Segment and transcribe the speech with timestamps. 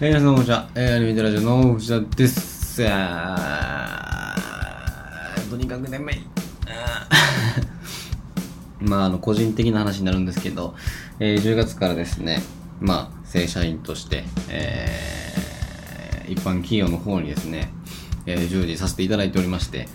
[0.00, 0.68] えー、皆さんこんにちは。
[0.76, 2.86] えー、アニメテラジオの藤田です。
[2.88, 4.36] あ
[5.50, 6.14] とにかく眠い。
[8.78, 10.76] まあ、あの、個人的な話になるんですけど、
[11.18, 12.44] えー、10月からですね、
[12.80, 17.72] まあ、正社員として、えー、一般企業の方にですね、
[18.24, 19.88] えー、従事させていただいておりまして、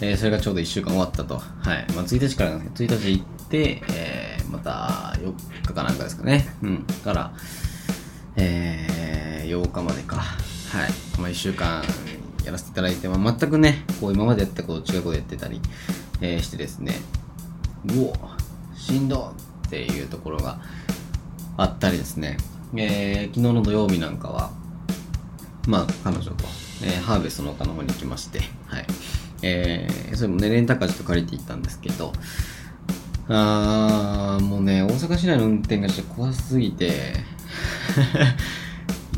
[0.00, 1.38] えー、それがちょうど1週間終わったと。
[1.38, 1.84] はい。
[1.96, 5.34] まあ、1日からなんですけど、1日行って、えー、また4
[5.66, 6.54] 日かなんかですかね。
[6.62, 6.86] うん。
[7.02, 7.32] から、
[8.36, 8.99] えー、
[9.50, 10.16] 8日までか。
[10.16, 11.20] はい。
[11.20, 11.82] まあ、1週間
[12.44, 15.60] やらせていただいて、まあ、全くね、こう今までやったこと違うことやってたり、
[16.20, 16.94] えーしてですね、
[17.86, 18.14] うお
[18.76, 19.34] しんど
[19.66, 20.60] っていうところが
[21.56, 22.36] あったりですね、
[22.76, 24.50] えー昨日の土曜日なんかは、
[25.66, 26.44] まあ、彼女と、
[26.82, 28.86] えーハーベストの丘の方に行きまして、はい。
[29.42, 32.12] えーそれもね、レンタカーちょっと借りて行ったんですけど、
[33.28, 36.92] あー、もうね、大阪市内の運転がして怖すぎて、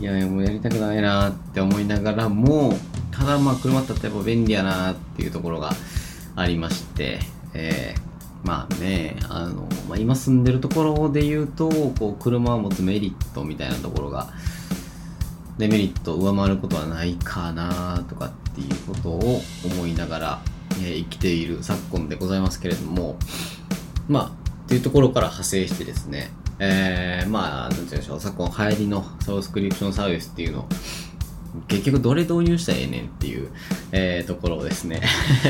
[0.03, 2.75] いやいや、もうやりたくないなって思いながらも、
[3.13, 5.71] ただまあ、車だったらやっぱ便利やなっていうところが
[6.35, 7.21] ありまして、
[7.55, 8.13] えー
[8.45, 14.33] まあね、あの、まあ、今住んでるところで言うと、こう、車を持つメリットみたいなところが、
[15.59, 20.43] デメリットを上回ることはないかなとかっていうことを思いながら、
[20.81, 23.19] えー生きている昨今でございますけれども、
[24.09, 24.25] まあ、
[24.65, 26.33] っていうところから派生してですね、
[26.65, 30.69] えー、まあ、なんて言うんでしょう、昨今流行りのサブスクリプションサービスっていうのを、
[31.67, 33.51] 結局どれ導入したらええねんっていう、
[33.91, 35.03] えー、ところをですね、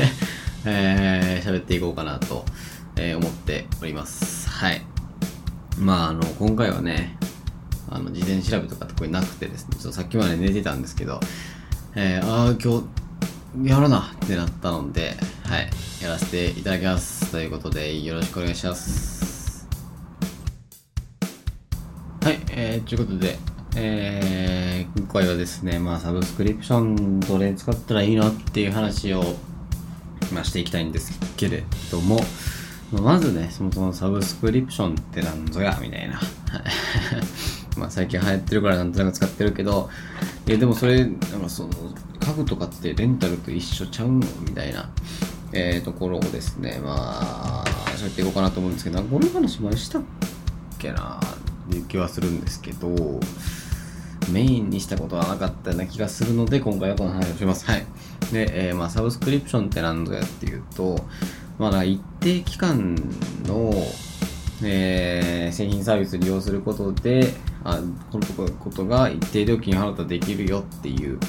[0.65, 2.43] えー、喋っていこうかなと、
[2.95, 4.49] え思っております。
[4.49, 4.81] はい。
[5.77, 7.15] まあ、あの、今回はね、
[7.89, 11.19] あの、事前調べとか特になくてですね、ちょっとさっきまで寝てたんですけど、
[11.93, 12.81] えー、ああ、今
[13.63, 15.69] 日、やるなってなったので、はい、
[16.01, 17.31] やらせていただきます。
[17.31, 19.22] ということで、よろしくお願いします。
[22.23, 23.37] はい、えー、ということで、
[23.75, 29.23] えー、今回はですね、まあ、サブスクリプションどれ使ったらいいのっていう話を、
[30.33, 32.21] まあ、していきたいんですけれども、
[32.93, 36.21] まあまずね、そもそもサブスクリプションってなんぞや、みたいな。
[37.75, 39.89] まあ最近流行ってるからなんとなく使ってるけど、
[40.47, 41.69] いやでもそれ、なんかその、
[42.21, 44.19] 家具とかってレンタルと一緒ちゃうの？
[44.47, 44.89] みたいな、
[45.51, 47.65] えー、ところをですね、まあ、
[47.97, 50.01] 喋っていこうかなと思うんですけど、なんかこの話前したっ
[50.79, 51.19] けな？
[51.67, 53.19] っていう気はするんですけど、
[54.31, 57.65] メインにしたことはなかったような気がするので、今回はこの話をします。
[57.65, 57.85] はい。
[58.31, 60.97] で、えーまあ、サブスクリプションって何ぞやっていうと、
[61.59, 62.95] まあ、一定期間
[63.45, 63.73] の、
[64.63, 67.79] えー製品サービスを利用することで、あ
[68.11, 71.19] このことが一定料金払ったらできるよっていう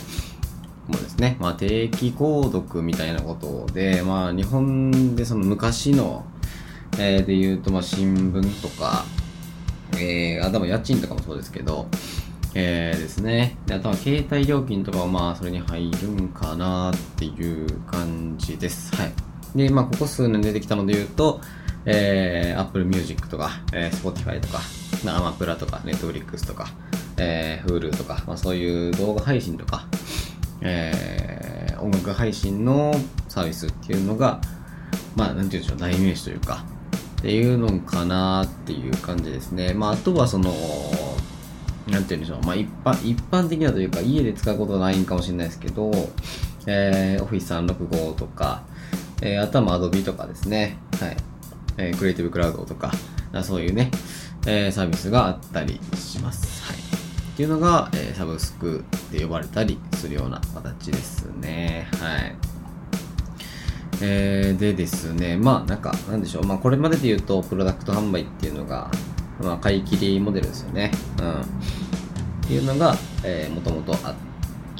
[0.88, 1.36] ものですね。
[1.40, 6.24] まあ、定期購読みたいなことで、まあ、日本でその昔の、
[6.98, 9.04] えーで言うと、まあ、新聞とか、
[9.98, 11.86] えー、あとは家賃とかもそうですけど、
[12.54, 13.56] えー、ですね。
[13.66, 18.94] であとは携帯料金とかはまあそれに入るんかなっていう感じです。
[18.96, 19.12] はい。
[19.54, 21.40] で、まあここ数年出てきたので言うと、
[21.84, 24.60] えー、Apple Music とか、えー、Spotify とか、
[25.06, 26.68] アマプラとか、Netflix とか、
[27.16, 29.86] えー、Hulu とか、まあそういう動画配信とか、
[30.60, 32.94] えー、音楽配信の
[33.28, 34.40] サービスっていうのが、
[35.16, 36.64] まあなんて言うんでしょう、代名詞というか、
[37.24, 39.72] っていうのかなっていう感じですね。
[39.72, 40.52] まああとはその、
[41.88, 45.90] なんて言うんでしょう、まあ一般、一般的なというか、家で使うことはないんかもしれないですけど、
[46.66, 48.64] えー、Office 365とか、
[49.22, 51.16] えー、あとは Adobe とかですね、はい。
[51.78, 52.92] えー、クリエイティブクラウドとか、
[53.42, 53.90] そういうね、
[54.46, 56.62] えー、サービスがあったりします。
[56.70, 56.76] はい。
[56.76, 56.80] っ
[57.38, 61.88] ていうのが、えーサブスクで呼ばれたりするような形ですね。
[62.02, 62.53] はい。
[64.06, 68.90] えー、でですね、まあなんか、なんでしょう、まあこれまでで言うと、プロダクト販売っていうのが、
[69.42, 70.90] まあ買い切りモデルですよね。
[71.20, 71.40] うん。
[71.40, 71.44] っ
[72.46, 72.94] ていうのが、
[73.24, 74.14] えー、もともとあ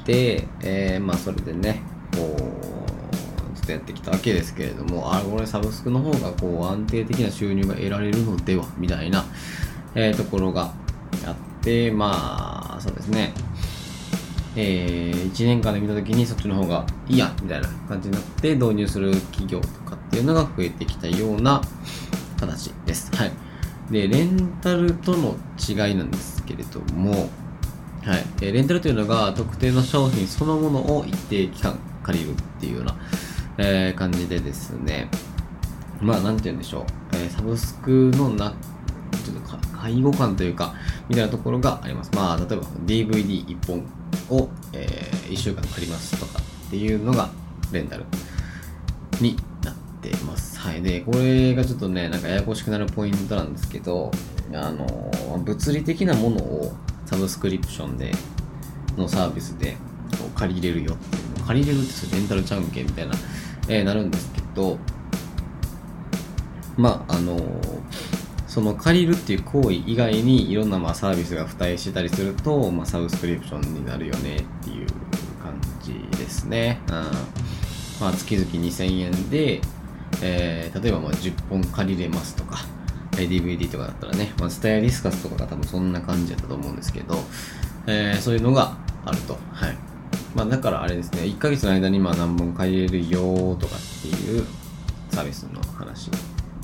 [0.00, 1.80] って、えー、まあそれでね、
[2.14, 9.24] こう、ずっとやってきたわけですけれども、あ、これサブスクの方がこう安定的な収入が得られるのでは、みたいな、
[9.94, 10.74] えー、ところが
[11.24, 13.32] あって、まあ、そうですね。
[14.56, 21.60] えー、1年間で見たときにそっちの方がいいやみたいな感じになって導入する企業とかっていうのが増えてきたような
[22.38, 23.14] 形です。
[23.16, 23.32] はい。
[23.90, 27.28] で、レンタルとの違いなんですけれども、
[28.04, 28.26] はい。
[28.42, 32.96] えレンタルというのが特定の商品そのものを一定期間借りるっていうような、
[33.58, 35.08] えー感じでですね、
[36.00, 36.84] まあ、なんて言うんでしょう。
[37.14, 38.54] えーサブスクのな、
[39.24, 40.74] ちょっとか介護感というか、
[41.08, 42.10] みたいなところがあります。
[42.14, 42.56] まあ、例えば
[42.86, 43.84] DVD1 本
[44.31, 47.31] を、え1週間借りますとかっていうのが
[47.73, 48.05] レンタル
[49.21, 50.59] になってます。
[50.59, 50.82] はい。
[50.82, 54.11] で、これがちょっとね、なんかややこしくなるポイントなんですけど、
[54.53, 56.73] あの、物理的なものを
[57.06, 58.12] サブスクリプションで
[58.97, 59.73] のサービスで
[60.19, 63.15] こう借りれるよっていう借りれるってそれレンタルちゃうんけみたいな、
[63.69, 64.79] えーなるんですけど
[66.76, 67.38] まああの
[68.54, 74.86] その借りるっていう行為以外にいろんなまあサービスが付帯してたりすると、まあ、サブスクリプションになるよねっていう
[75.42, 76.80] 感じですね。
[76.86, 76.92] うん
[78.00, 79.60] まあ、月々2000円で、
[80.22, 82.58] えー例えばまあ10本借りれますとか、
[83.18, 87.16] え DVD とかだったらね、まあ、スタイアリスカスとかが多分そんな感じだったと思うんですけど、
[87.88, 89.36] えーそういうのがあると。
[89.50, 89.76] はい。
[90.36, 94.44] まあだからあれですね、1ヶ月の間にまあ何本借りれるよとかっていう
[95.10, 96.08] サービスの話。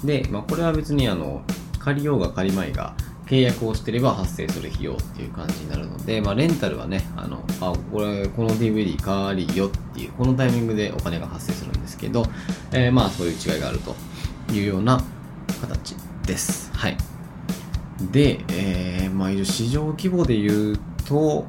[0.05, 1.43] で、まあこれは別にあの、
[1.81, 2.95] 借りようが借りまいが、
[3.27, 12.25] 契約をしてれば発生する費用っていう感じになるので、まあレンタルはね、あの、あ、これ、この DVD 借りよっていう、このタイミングでお金が発生するんですけど、
[12.73, 13.95] えーまあそういう違いがあると
[14.53, 15.01] いうような
[15.61, 15.95] 形
[16.27, 16.73] です。
[16.75, 16.97] はい。
[18.11, 21.45] で、えーまあ、市場規模で言うと、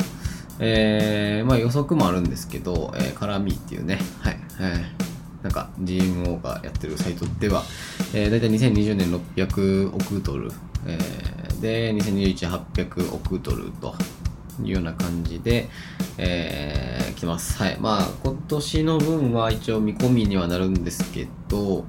[0.60, 5.11] えーまあ、予測もあるんですけど、えー、カラミーっていうね、はい、えー
[5.44, 7.64] なんか GMO がやってるサイトでは、
[8.14, 10.52] えー、大体2020年600億ドル、
[10.86, 13.96] えーで、2021 800億ドルと
[14.64, 15.70] いうような感じで、
[16.18, 17.56] えー来ます。
[17.58, 17.78] はい。
[17.80, 21.86] まあ、今年の分は一応見込みにはなるんですけど、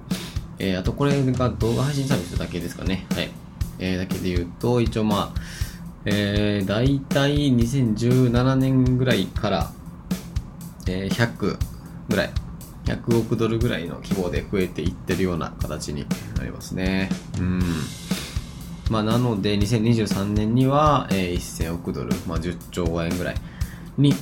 [0.58, 3.06] えーあとこれが動画配信サービスだけですかね。
[3.14, 3.30] はい。
[3.78, 5.40] えーだけで言うと、一応まあ、
[6.04, 9.72] えー、大体2017年ぐらいから、
[10.86, 11.56] えー100
[12.08, 12.30] ぐらい、
[12.84, 16.06] 100億ドルぐらいの規模で増えていってるような形に
[16.36, 17.10] なりますね。
[17.38, 17.60] うん。
[18.90, 23.36] まあ、なので、2023年には、えー1000億ドル、まあ、10兆円ぐらい
[23.96, 24.14] に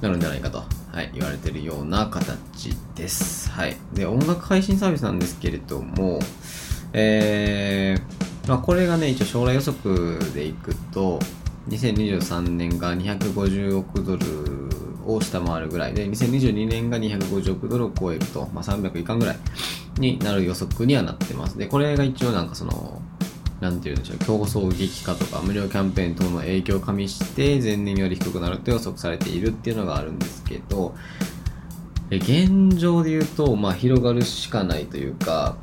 [0.00, 3.50] なるんじゃないかと、はい、言われてるような形です。
[3.50, 3.76] はい。
[3.92, 6.18] で、音楽配信サービスなんですけれども、
[6.92, 11.20] えー、まあ、これがね、一応将来予測でいくと、
[11.68, 14.61] 2023年が250億ドル
[15.06, 19.36] を下回るぐらいで、2022年が250億ドルを超えると、まあ、300以下ぐらい
[19.98, 21.58] になる予測にはなってます。
[21.58, 23.02] で、これが一応なんかその、
[23.60, 30.94] なんていうんでしょう、競争激化とか無料キャンペーン等の影響を加味して、前年より低くなると予測されているっていうのがあるんですけど、
[32.10, 35.56] 現状で言うと、まあ、広がるしかないというか、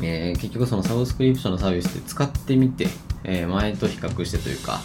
[0.00, 2.86] えー結局そのサブスクリプションのサービスで使ってみて、
[3.24, 4.80] えー前と比較してというか、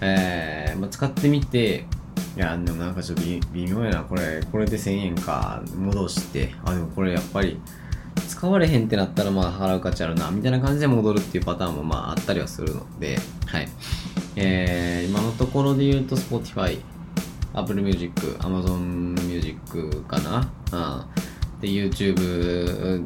[0.00, 1.86] えーまあ、使ってみて、
[2.36, 7.60] いや、でもなんかちょっと微妙やな、これ、これで1000円か、戻して、あ、でもこれやっぱり、
[8.28, 13.68] 使われへんってなったらまあ払う価値あるな、みたいな感じで戻るっていうパターンもまああったりはするので、はい。
[14.36, 16.80] えー、今のところで言うと Spotify、
[17.54, 20.52] Apple Music、Amazon Music かな。
[20.72, 21.60] うん。
[21.60, 23.04] で、YouTube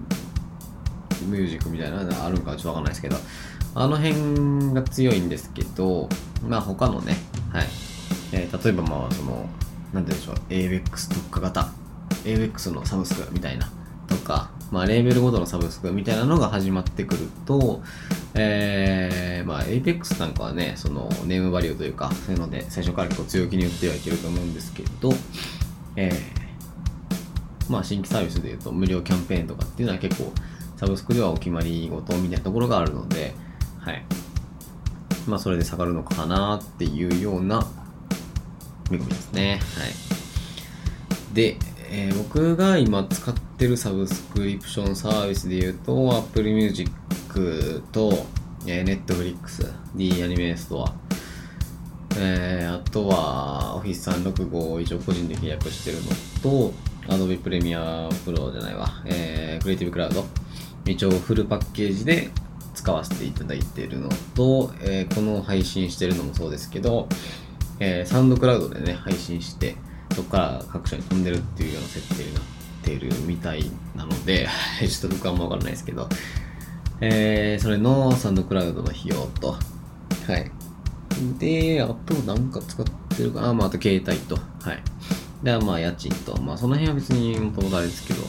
[1.29, 3.17] Music みたいなのあるんかちょっとわかんないですけど、
[3.75, 6.09] あの辺が強いんですけど、
[6.47, 7.17] まあ他のね、
[7.51, 7.92] はい。
[8.33, 9.47] えー例えばまあその、
[9.93, 11.73] なんて言うんでしょう、ABEX 特化型、
[12.25, 13.71] ABEX のサブスクみたいな、
[14.09, 17.83] とか、まあレーベルごとのサブスクみたいなのが始まってくると、
[18.35, 25.13] えー、まあ APEX なんかはね、そのネームバリューというか、そういうので最初から結構強気に言ってはいけると思うんですけど、
[25.97, 30.33] えー、まあ新規サービスで言うと無料キャンペーンとかっていうのは結構
[30.77, 33.35] サブスクではお決まりごとみたいなところがあるので、
[33.81, 34.05] はい。
[35.27, 37.65] まあそれで下がるのかなっていうような
[38.93, 39.61] 見込みですね。
[39.77, 41.35] はい。
[41.35, 41.57] で、
[41.91, 46.91] えー僕が今使ってるサブスクリプションサービスで言うと、Apple Music
[47.93, 48.27] と、
[48.67, 50.95] えー Netflix、D アニメストア、
[52.19, 56.11] えーあとは Office 365を一応個人で契約してるの
[56.43, 56.75] と、
[57.09, 60.25] Adobe Premiere Pro じゃないわ、えー、Creative Cloud、
[60.87, 62.31] 一応フルパッケージで
[62.75, 67.09] 使わせていただいているのと、えーこの配信してるのもそうですけど、
[67.85, 69.75] えーサウンドクラウドでね、配信して、
[70.15, 72.43] そこから各所に飛んでるっていうような設定になっ
[72.83, 73.65] てるみたい
[73.97, 74.49] なので、
[74.79, 76.09] ちょっと僕はあんまわからないですけど、
[77.01, 79.59] えーそれのサウンドクラウドの費用と、は
[80.37, 80.51] い。
[81.41, 82.87] で、あとなんか使っ
[83.17, 84.83] てるかな、まあ、あと携帯と、はい。
[85.43, 88.23] で、まあ、家賃と、まあ、その辺は別にもともとあれですけど、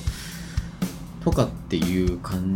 [1.24, 2.56] とかっていう感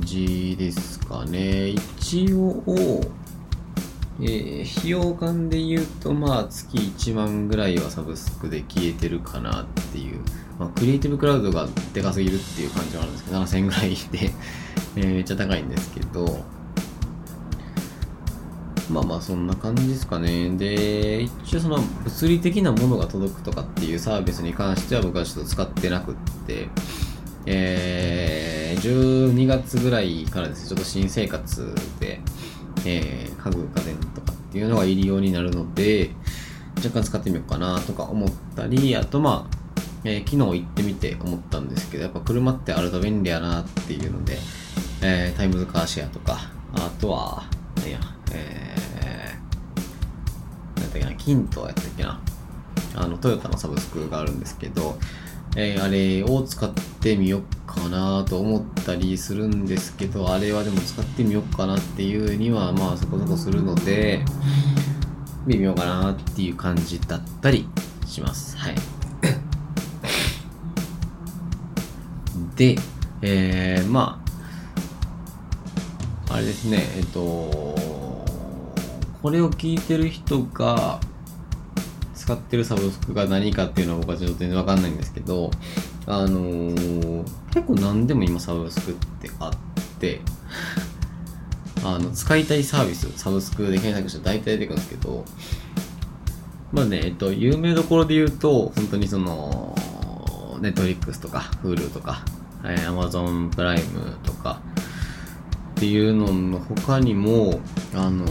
[0.00, 1.68] じですかね。
[1.68, 3.02] 一応、
[4.20, 10.20] えー費用感で言うと、まあ、月1万ぐらいはサブスクで消えてるかなっていう。
[10.58, 14.32] まあ、クリエイティブクラウドがでかすぎるっていう感じはあるんですけど、7000ぐらいで、
[14.96, 16.44] えめっちゃ高いんですけど、
[18.90, 20.50] まあまあそんな感じですかね。
[20.56, 26.14] で、一応その物理的なものが届くとかっていうサービスに関しては僕はちょっと使ってなくっ
[26.46, 26.68] て、
[27.46, 32.20] えー、12月ぐらいからですね、ちょっと新生活で、
[32.84, 36.10] えー、家具家電とかっていうのが入りようになるので、
[36.76, 39.58] 若干使ってみようかなとか思ったり、あとまあ、
[40.04, 44.38] えー、昨日行ってみて思ったんですけど、やっぱ車ってあると便利やなっていうので、
[45.02, 46.38] えー、タイムズカーシェアとか、
[46.74, 47.44] あとは、
[47.76, 48.00] 何や、
[48.32, 52.20] えー、なんだっけな、キントやったっけな、
[52.94, 54.98] あの、トヨタのサブスクがあるんですけど、
[55.56, 64.24] えー、あれを使ってみようかなと思ったりするんですけど、あれはでも使ってみようかなっていうには、まあそこそこするので、
[65.46, 67.68] 微妙かなっていう感じだったり
[68.06, 68.56] します。
[68.56, 68.74] はい。
[72.56, 72.76] で、
[73.22, 74.20] えー、ま
[76.28, 77.20] あ、あれですね、えっと、
[79.22, 81.00] これを聞いてる人が
[82.14, 85.50] 使ってるサブスクが何かっていうのは僕はちょっと全然わかんないんですけど、
[86.06, 89.52] あのー、結構何でも今サブスクってあっ
[89.98, 90.20] て、
[91.84, 95.24] あの、使いたいサービス、サブスクで検索したら大体出てくるんですけど、
[96.72, 99.74] まあね、えっと、有名どころで言うと、本当にその、
[100.60, 102.24] ネットリックスとか、Hulu とか、
[102.64, 104.60] えー、Amazon プライムとか
[105.76, 107.60] っていうのの他にも、
[107.94, 108.26] あの、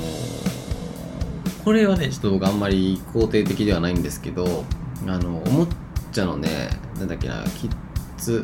[1.64, 4.66] これはね、ちょっと僕あんまり肯定的ではないんですけど、
[5.08, 5.68] あの、おも
[6.12, 7.72] ちゃのね、なんだっけな、キッ
[8.18, 8.44] ズ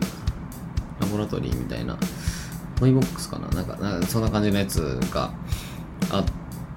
[1.03, 1.97] ラボラトリーみたいな、
[2.79, 3.47] トイボックスかな？
[3.49, 5.31] なんか、なんかそんな感じのやつが
[6.11, 6.25] あっ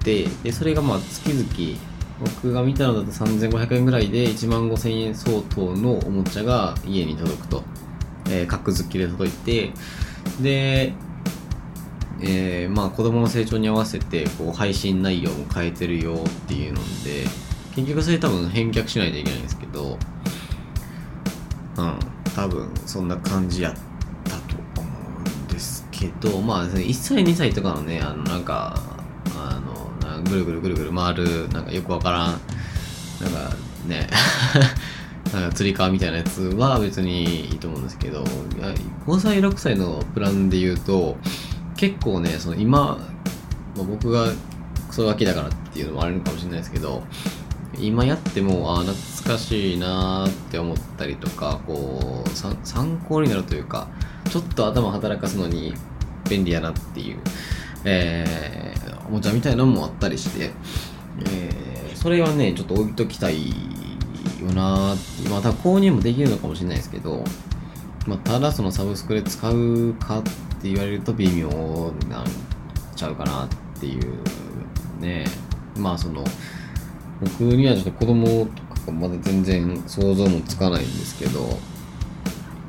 [0.03, 1.79] て、で、それがまあ月々、
[2.19, 7.63] 僕が見たのだと3500円ぐらいで1万5000円相当のおもちゃが家に届くと。
[8.29, 9.71] えー、格付きで届いて、
[10.41, 10.93] で、
[12.19, 17.23] えー、まあ子供の成長に合わせてこう配信内容も変えてるよっていうので、
[17.73, 19.97] 結局それ多分返却しないといけないんですけど、
[21.77, 21.99] うん、
[22.35, 23.75] 多分そんな感じやっ
[25.97, 28.79] けど、まあ、1歳2歳とかのね、あのなんか、
[29.35, 32.39] あの、ぐるぐるぐるぐる回る、なんかよくわからん、なん
[33.31, 33.55] か
[33.87, 34.07] ね
[35.33, 38.23] なんか釣り革みたいなやつは別にいいと思うんですけど、
[39.05, 41.17] 5歳、6歳のプランで言うと、
[41.75, 42.97] 結構ね、その今、
[43.75, 44.27] まあ、僕が
[44.87, 47.03] クソガキだからっていうのもあるのかもしれないですけど、
[47.79, 52.29] 今やっても、ああ、懐かしいなーって思ったりとか、こう、
[52.63, 53.87] 参考になるというか、
[54.29, 55.73] ちょっと頭働かすのに
[56.29, 57.19] 便利やなっていう、
[57.85, 60.51] えー、おもちゃみたいなのもあったりして、
[61.29, 63.49] えー、それはね、ちょっと置いときたい
[64.41, 67.23] よなーまあ多分購入もできるのかもしれないですけど、
[68.05, 70.23] まあ、ただそのサブスクで使うかっ
[70.61, 71.49] て言われると微妙
[72.09, 72.25] なん
[72.95, 73.47] ちゃうかなっ
[73.79, 74.13] ていう
[74.99, 75.25] ね。
[75.77, 76.23] まあその
[77.21, 81.57] 僕にはちょっと子供とかまだ全然想像もつかないんですけど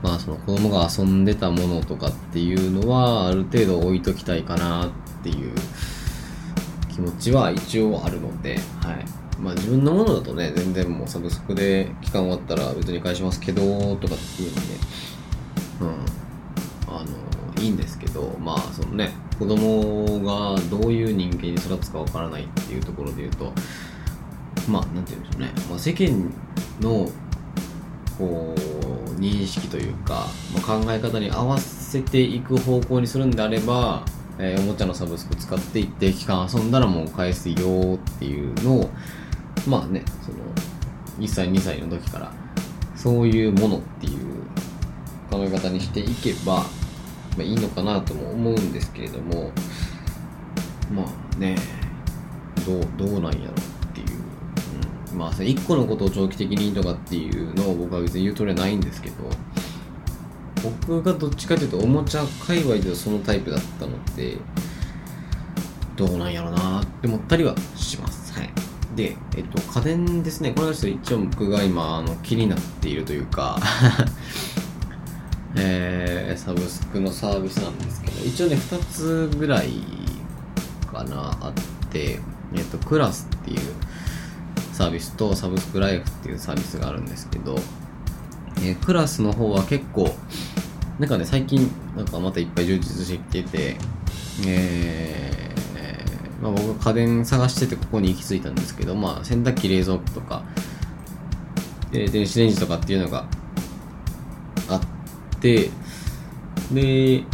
[0.03, 4.91] まあその子供が遊んでたものとかっていうのはある程度置いときたいかなっ
[5.23, 5.53] ていう
[6.89, 9.05] 気持ちは一応あるので、はい。
[9.41, 13.63] まあ自分のものだとね、全然もうサブスクで期間終わったら別に返しますけど、
[13.97, 14.61] とかっていうので、
[15.81, 15.89] うん、
[16.95, 23.53] あの、いいんですけど、まあそのね、子供がどういう人間に育つかわからないっていうところで言うと、
[24.69, 26.33] まあなんて言うんでしょうね、まあ、世間
[26.81, 27.09] の
[28.19, 28.78] こう
[29.19, 34.05] 認識というか、まあ、考え方に合わせていく方向にするんであれば、
[34.39, 38.91] えー、おもちゃのサブスク使っていって期間遊んだらもう返すよっていうのを
[39.67, 40.39] まあね、その、
[41.19, 42.33] 1歳、2歳の時から、
[42.95, 44.15] そういうものっていう
[45.31, 46.65] 考え方にしていけば、ま
[47.41, 49.51] あ、いいのかなとも思うんですけれども、
[50.93, 51.57] まあね、
[52.67, 53.68] どう、どうなんやろう。
[55.19, 59.17] まあ、一個のことを長期的にとかっていうのを僕は別に言うとりはないんですけど、
[60.63, 64.37] 僕がどっちかというとおもちゃ界隈ではそのタイプだったので、
[65.97, 68.33] どうなんやろうなって思ったりはします。
[68.39, 68.51] はい。
[68.95, 70.53] で、えっと、家電ですね。
[70.53, 73.59] これは一応僕が今、あの、気になっているというか
[75.57, 79.73] えー、サブスクのサービスなんですけど、一応ね、2つぐらい
[80.93, 82.21] かな、あって、
[82.55, 83.59] えっと、クラスっていう
[84.79, 87.57] サービスとサブスクライフっていうサービスがあるんですけど、
[88.59, 90.09] えー、クラスの方は結構、
[91.01, 93.77] なんかね、最近、なんかまたいっぱい充実してきてて、
[94.47, 100.45] えー、まあ、僕は家電探しててここに行き着いたんですけど、まあ、洗濯機冷蔵庫とか
[101.91, 103.27] で電子レンジとかっていうのが
[104.69, 105.71] あって
[106.73, 107.25] で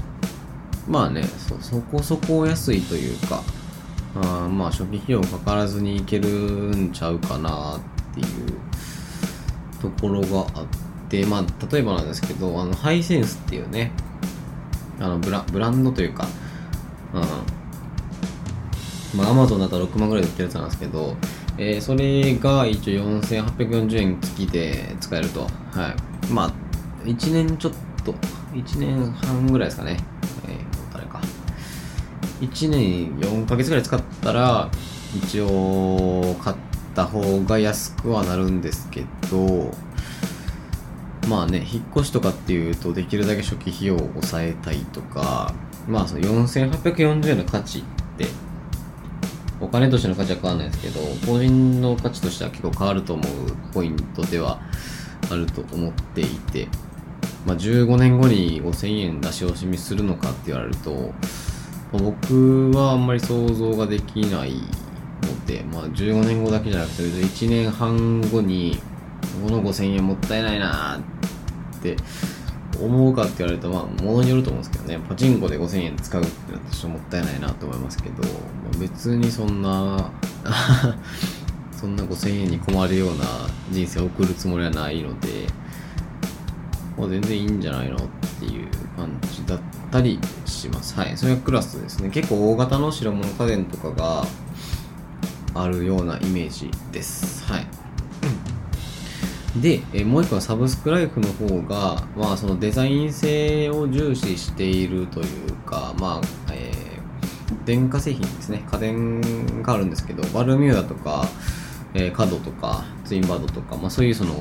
[0.89, 3.43] まあねそそこそこ安いというか
[4.17, 7.81] あまあ初期費用かからずにいけるんちゃうかなっ
[8.15, 8.27] ていう
[9.81, 10.67] ところがあっ
[11.09, 13.93] てまあ例えばなんですけどあのハイセンスっていうね
[15.01, 16.27] あのブラブランドというか、
[17.13, 17.19] う
[19.17, 21.17] ん、まあ、アマゾンだったら6万ぐらいで売ってるやつなんですけど、
[21.59, 25.43] えーそれが一応4840円月で使えると。
[25.43, 25.95] は
[26.29, 26.33] い。
[26.33, 26.53] まあ、
[27.05, 27.73] 1年ちょっ
[28.05, 28.13] と、
[28.55, 29.99] 1年半ぐらいですかね。
[32.49, 34.71] 1年4ヶ月ぐらい使ったら、
[35.17, 36.57] 一応買っ
[36.95, 39.71] た方が安くはなるんですけど、
[41.29, 45.55] まあね、引っ越しとかっていうと、できるだけ初期費用を抑えたいとか、
[45.89, 47.83] まあ4840円の価値っ
[48.19, 48.27] て、
[49.61, 53.27] お金としての価値は変わらないですけど、個人の価値としては結構変わると思う
[53.73, 54.61] ポイントでは
[55.31, 56.69] あると思っていて、
[57.47, 61.13] まあ、15年後に5000円出し惜しみするのかって言われると、
[61.95, 68.79] ま僕はあんまり想像ができないので、まあ、15年後だけじゃなくて、1年半後に、
[69.43, 70.99] この5000円もったいないな
[71.79, 71.97] って
[72.81, 78.29] 思うかって言われると、まあ、ものによると思うんですけどね、パチンコで5000円使うってなったらちょっともったいないなと思いますけど、ま
[78.75, 80.11] あ別にそんな、
[81.73, 83.25] そんな5000円に困るような
[83.71, 85.47] 人生を送るつもりはないので、
[86.99, 87.99] まあ、全然いいんじゃないのっ
[88.41, 89.61] ていう感じだっ
[89.95, 90.99] たりします。
[90.99, 91.17] はい。
[91.17, 92.11] それがクラスですね。
[92.11, 94.25] 結構大型の白物家電とかが
[95.55, 97.45] あるようなイメージです。
[97.45, 97.67] はい。
[99.61, 106.85] で、えもう一個はサブスクライフの方が、まあ、そのデザイン性を重視しているというか、まあ、えー
[107.65, 108.65] 電化製品ですね。
[108.71, 111.27] 家電があるんですけど、バルミューダとか、
[111.95, 114.35] えー、カドとか、ツインバードとか、まあ、そういうその、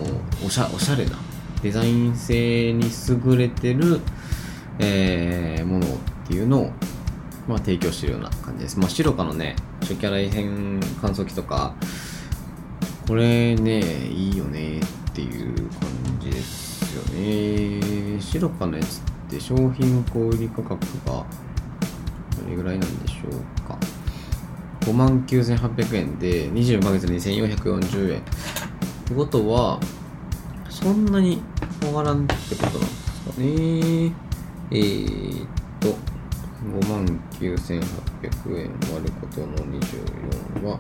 [0.46, 1.18] おしゃおしゃれな、
[1.62, 2.90] デザイン性に
[3.26, 4.00] 優れてる、
[4.80, 5.90] えーものっ
[6.28, 6.72] ていうのを、
[7.48, 8.80] まあ、提供してるような感じです。
[8.80, 11.74] まあ、シロカのね、初期洗い変乾燥機とか、
[13.08, 15.90] これね、いいよねっていう感
[16.22, 18.22] じですよね。
[18.22, 20.76] シロカのやつって商品小売価格
[21.06, 21.26] が
[22.42, 23.78] どれぐらいなんでしょうか。
[24.82, 28.20] 59,800円で24ヶ月2,440円。
[28.20, 28.24] っ
[29.06, 29.80] てことは、
[30.70, 31.42] そんなに
[31.82, 34.33] 変わらんってことなんですかね。
[34.76, 35.48] えーっ
[35.80, 35.96] と、
[37.40, 40.80] 59,800円割ることの24は、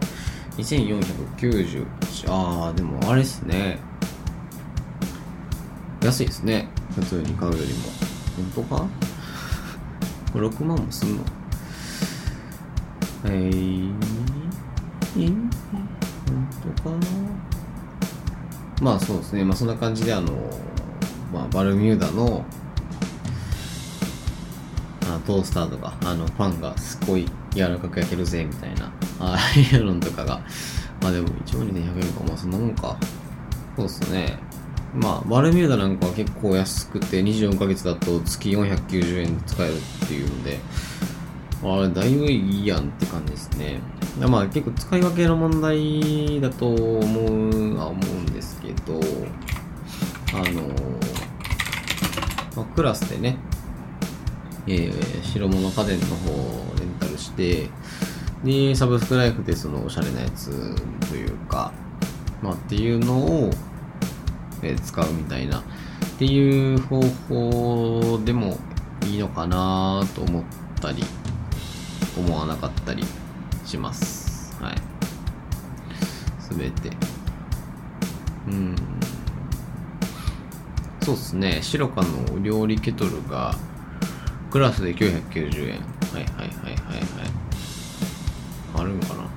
[0.57, 1.85] 2490
[2.27, 3.79] ああでもあれっすね。
[6.01, 6.67] 安いですね。
[6.95, 7.83] 普通に買うよりも。
[8.55, 8.87] 本当か？
[10.33, 11.23] これ6万もすんの？
[13.25, 13.93] えー、
[15.17, 15.49] えー、本
[16.75, 16.95] 当か？
[18.81, 19.45] まあそうですね。
[19.45, 20.31] まあそんな感じであの
[21.31, 22.43] まあバルミューダの
[25.25, 30.41] トースターとかあのパンがすっごい柔らかく焼けるぜみたいなああいうのとかが
[31.01, 32.23] まあでも一応にね100円か。
[32.27, 32.97] まあそんなもんか。
[33.75, 34.39] そうっすね。
[34.95, 40.59] まあバルミューダなんかは結構安くて24ヶ月だと月490円で使えるっていうので
[41.63, 43.81] あれだいぶいいやんって感じですね。
[44.19, 48.99] まあ結構使い分けの問題だと思うは思うんですけど
[50.33, 50.61] あの
[52.55, 53.37] まあ、クラスでね
[54.67, 57.69] えー白物家電の方をレンタルして、
[58.43, 60.75] で、サブスクライフでそのおしゃれなやつ
[61.09, 61.71] というか、
[62.41, 63.49] まあっていうのを、
[64.61, 65.63] えー使うみたいな、っ
[66.19, 68.57] ていう方法でも
[69.05, 70.43] いいのかなと思っ
[70.79, 71.03] たり、
[72.17, 73.03] 思わなかったり
[73.65, 74.55] します。
[74.61, 74.75] はい。
[76.39, 76.91] すべて。
[78.47, 78.75] うん。
[81.01, 81.59] そうっすね。
[81.61, 83.55] シロカの料理ケトルが、
[84.53, 85.79] クラスで990円。
[86.13, 86.47] はいはいはいはいはい。
[88.75, 89.23] あるんかな？
[89.23, 89.29] な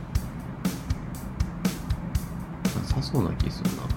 [2.84, 3.76] さそうな気するな。
[3.76, 3.88] そう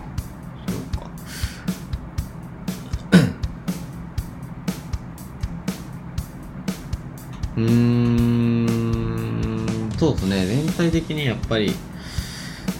[0.97, 1.09] か。
[7.57, 8.69] うーん、
[9.99, 10.45] そうですね。
[10.45, 11.73] 全体的にやっぱり、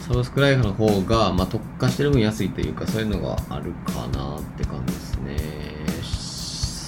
[0.07, 5.35] サブスクライフの方が、まあ、特化してる分安いというか、そういうのがあるかなって感じですね。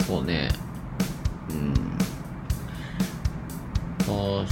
[0.08, 0.51] そうね。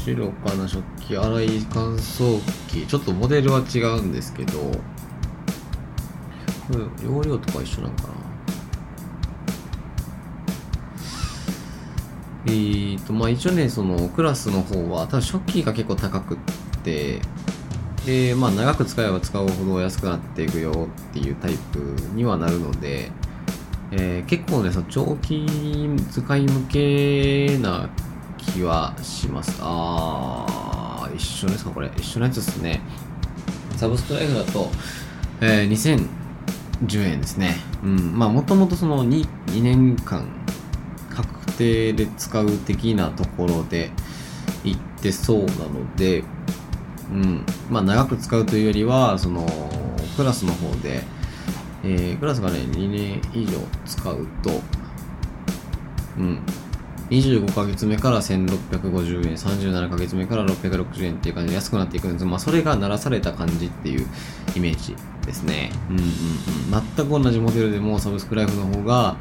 [0.05, 2.85] 白かな食器洗い乾燥機。
[2.87, 4.71] ちょっとモデルは違うんですけど、こ
[6.73, 8.13] れ容量とか一緒なのかな
[12.45, 16.37] えーと、まあ一応ね、そのクラスの方は、多分初期が結構高くっ
[16.83, 17.19] て、
[18.05, 21.79] で、まあ長く使えば使うほど安くなっていくよっていうタイプ
[22.15, 23.11] にはなるので、
[23.91, 25.45] えー結構ね、その長期
[26.09, 27.89] 使い向けな
[28.53, 29.57] 気はします。
[29.61, 31.91] あー、一緒ですかこれ。
[31.97, 32.81] 一緒のやつですね。
[33.75, 34.69] サブスクライフだと、
[35.41, 37.55] えー、2010円ですね。
[37.83, 38.17] うん。
[38.17, 40.27] まあもともとその 2, 2年間
[41.09, 43.91] 確定で使う的なところで
[44.63, 46.23] 行ってそうなので、
[47.11, 47.45] うん。
[47.69, 49.45] まあ、長く使うというよりは、その、
[50.15, 51.03] クラスの方で、
[51.83, 54.61] えー、クラスがね、2年以上使うと、
[56.17, 56.39] うん。
[57.09, 64.05] 25ヶ月目から1650円、37ヶ月目から660円っていう感じで安くなっていくんですまあ、それが鳴らされた感じっていう
[64.55, 64.95] イメージ
[65.25, 65.71] ですね。
[65.89, 66.11] うんうんうん。
[66.95, 69.17] 全く同じモデルでもサブスクライフの方が、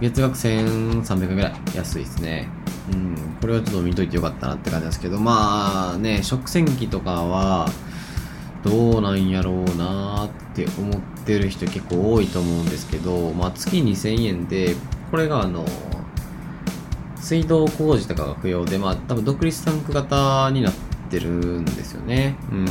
[0.00, 2.48] 月額1300円ぐらい安いですね。
[2.92, 7.68] うん、これはちょっと見といてよかったなって感じですけど、まあね、食洗機とかは、
[8.64, 14.74] どうなんやろうなって思ってる人結構多いと思うんですけど、まあ月2000円で、
[15.10, 15.64] これがあの、
[17.28, 20.74] 水道工事とかが不要で、まあ多分独立タンク型になっ
[21.10, 22.38] てるんですよね。
[22.50, 22.64] うん。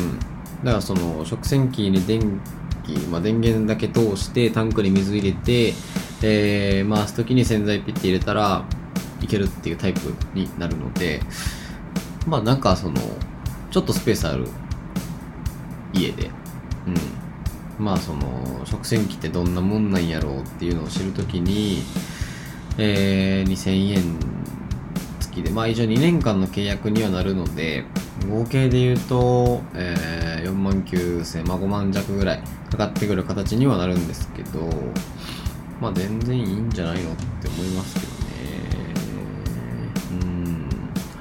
[0.63, 2.41] だからその食洗機に電
[2.83, 5.75] 気、まあ電源だけ通してタンクに水入れて、
[6.23, 8.65] えー、回す時に洗剤ピッて入れたら
[9.21, 9.99] いけるっていうタイプ
[10.33, 11.19] になるので、
[12.25, 12.99] まあなんかその、
[13.69, 14.47] ちょっとスペースある
[15.93, 16.31] 家で、
[17.77, 17.85] うん。
[17.85, 21.83] まあその、食洗機ってどんなもんなんやろうっていうのを知るときに、
[22.79, 24.37] えー、2000円
[25.37, 27.85] 付きで、まあ一応2年間の契約にはなるので、
[28.29, 34.69] 合計で言うと、えー、4万9000、まあ5万弱ぐらいかかってくる形にはなるんですけど、
[35.79, 38.17] まあ全然いいんじゃないのって思いますけどね。
[40.21, 40.69] うん。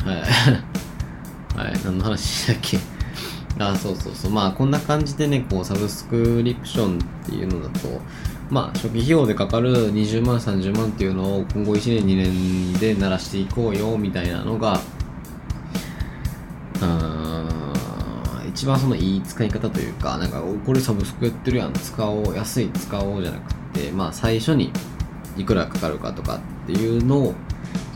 [0.04, 0.22] はい。
[1.56, 1.80] はい。
[1.84, 2.78] 何の話だっけ？
[3.58, 4.30] あ、そうそうそう。
[4.30, 8.00] まあこんな感じでね、こうサブスクリプションっていうのだと、
[8.50, 14.80] まあ初期費用でかかる20万、30万っていうのを今後1年、2年で鳴らしていこうよみたいなのが、
[16.82, 17.16] うん
[18.48, 24.72] 一番そのいい使い方というか、なんか、これサブスクやってるやん、使おう、安い使おうじゃなくて、まあ最初に
[25.36, 27.34] いくらかかるかとかっていうのを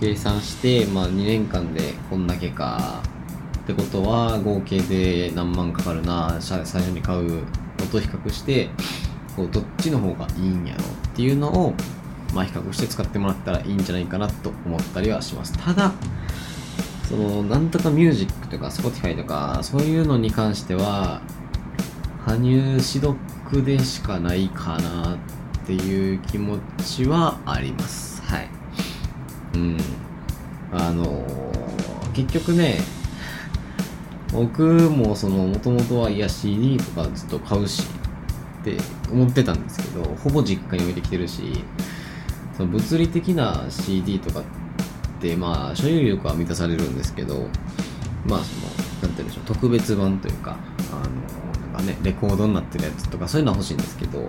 [0.00, 3.00] 計算して、まあ2年間でこんだけか、
[3.62, 8.68] ってことは合計で何万かかるな、最初に買うのと比較して、
[9.40, 11.74] こうどっちの方がいいんやろっていうのを、
[12.34, 15.56] まあ比較して使ってもらったらいいんじゃないかなと思ったりはします。
[15.56, 15.92] ただ、
[17.08, 21.22] その、なんとかミュージックとか、Spotify とか、そういうのに関しては、
[22.26, 23.16] 羽生指読
[23.64, 25.18] でしかないかなっ
[25.66, 28.22] ていう気持ちはあります。
[28.22, 28.48] はい。
[29.54, 29.78] うん。
[30.72, 31.24] あの
[32.12, 32.78] 結局ね、
[34.32, 37.84] 僕もその、もともとは、いや、CD とかずっと買うし、
[38.60, 38.76] って
[39.10, 41.64] 思ってたんですけど、ほぼ実家に置いてきてるし、
[42.56, 44.42] その物理的な CD とかっ
[45.20, 47.48] て、まあ、所有力は満たされるんですけど、
[48.26, 48.66] まあ、その、
[49.02, 50.56] なんて言うんでしょう、特別版というか、
[50.92, 54.26] あの、なんかね、レコードになってるやつとか、そういうのは欲しいんですけど、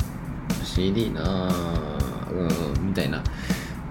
[0.63, 3.22] CD なぁ、うん、みたいな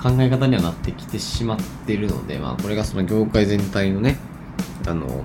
[0.03, 4.16] 考え方にはなってきてしまってるので、まあ、これがその業界全体のね、
[4.87, 5.24] あの、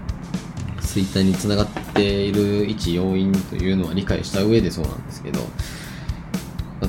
[0.96, 5.42] 衰退につながっている一要因というのは理解した上でそうなんですけど、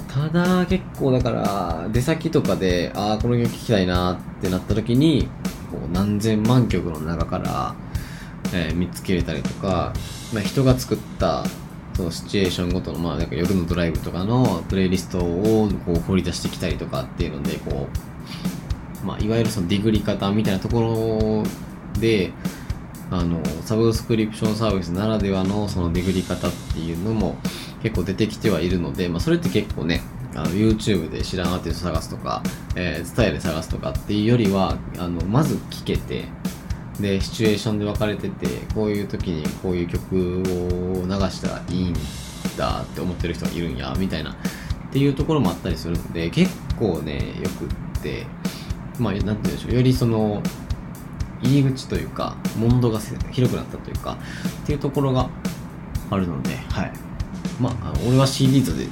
[0.08, 5.28] ただ結構だから出先とかでああこの曲聴きたいなってなった時に
[5.70, 7.74] こう何千万曲の中から、
[8.54, 9.92] えー見つけれたりとか、
[10.32, 11.44] まあ、人が作った
[11.96, 17.88] そのシチュエーションごとの、まあ、なんか夜のドライブとかのプレイリストをこう掘り出してきたりとかっていうのでこ
[19.02, 21.42] う、まあ、いわゆるそのディグり方みたいなとこ
[21.94, 22.32] ろで
[23.10, 27.36] あのサブスクリプションサービスならではのそのディグり方っていうのも
[27.82, 30.02] 結構出てきてはいるので、まあ、それって結構ね
[30.34, 32.42] あの YouTube で知らんアーティスト探すとか、
[32.74, 36.24] えー、伝えで探すとかっていうよりはあのまず聞けて
[37.00, 41.94] でシチュエーションで分かれててこういう時にこういう曲を流したらいいん
[42.56, 44.36] だって思ってる人がいるんやみたいなっ
[44.92, 48.26] ていうところもあったりするので結構ねよくって
[48.98, 50.42] まあなんて言うんでしょうよりその
[51.42, 52.99] 入り口というか問答が
[53.31, 54.16] 広くなったというか
[54.62, 55.29] っていうところが
[56.11, 56.92] あるのではい。
[57.61, 58.87] まあ俺は CD とで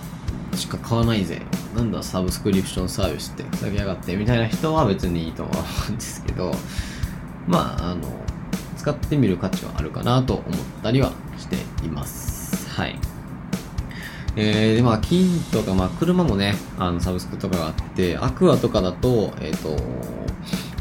[0.57, 1.43] しか買わないぜ。
[1.75, 5.53] なんだサブスクリプションサービスってふざけやがってみたいな人は別にいいと思
[5.89, 6.53] うんですけど
[7.49, 8.03] まああの
[8.77, 10.45] 使ってみる価値はあるかなと思っ
[10.85, 12.71] たりはしています。
[12.71, 12.97] はい。
[14.37, 19.77] えー、でまあ金とか、まあ、車もねあのサブスクとかがあってアクアとかだとえっ、と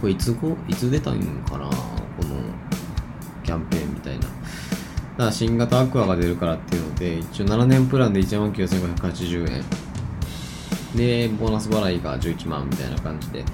[0.04, 1.72] これいつごいつ出たんかなこ
[2.26, 2.36] の
[3.42, 4.26] キャンペーンみたいな。
[4.26, 4.34] だか
[5.18, 9.64] ら新型アクアが出るからっていうので一応7年プランで19,580円。
[10.98, 13.46] でボーナス払いが11万みたいな感じで、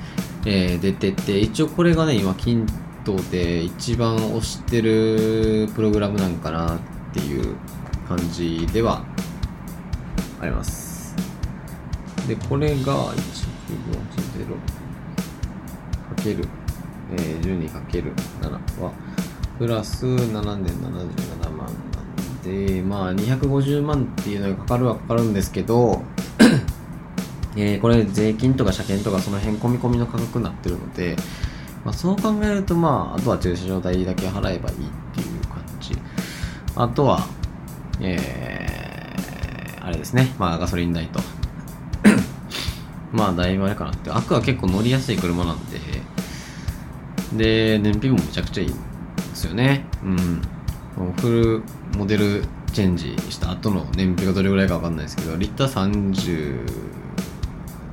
[0.48, 2.66] えー出てて一応これがね今金
[3.06, 6.80] とで一番推してるプログラムなんかなっ
[7.14, 7.58] ていう
[8.08, 9.06] 感じでは
[10.42, 11.16] あります。
[12.28, 14.10] でこれが1、9、5、
[14.48, 14.79] 0、
[16.22, 18.92] えー、12かける7は
[19.58, 26.02] プラス7年77万なんで、まあ250万っていうのがかかるはかかるんですけど、
[27.58, 31.16] えーこれ税金とか車検とかその辺込み込みの価格になってるので、
[31.84, 34.60] まあ、そう考えるとまああとは駐車場代だけ払えばいいっ
[35.14, 35.98] ていう感じ。
[36.76, 37.28] あとは
[38.02, 40.34] えー、あれですね。
[40.40, 41.39] まあガソリン代と。
[43.12, 44.12] まあだいぶあれかなって。
[44.12, 45.80] アクは結構乗りやすい車なんで。
[47.38, 48.78] で燃費もめちゃくちゃいいんで
[49.34, 49.86] すよね。
[50.04, 50.42] うん。
[51.18, 51.64] フル
[51.98, 52.44] モデル
[52.74, 56.70] チェンジした後の燃費がどれぐらいかわかんないですけどリッター30